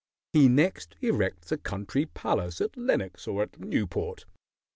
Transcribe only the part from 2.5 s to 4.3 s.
at Lenox or at Newport.